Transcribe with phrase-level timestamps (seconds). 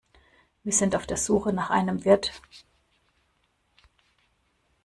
[0.63, 2.41] Wir sind auf der Suche nach einem Wirt.